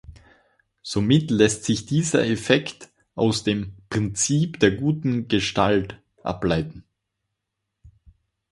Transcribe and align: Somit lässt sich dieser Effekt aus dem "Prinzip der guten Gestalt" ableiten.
Somit 0.81 1.29
lässt 1.29 1.63
sich 1.65 1.85
dieser 1.85 2.25
Effekt 2.25 2.89
aus 3.13 3.43
dem 3.43 3.73
"Prinzip 3.91 4.59
der 4.59 4.71
guten 4.71 5.27
Gestalt" 5.27 6.01
ableiten. 6.23 6.83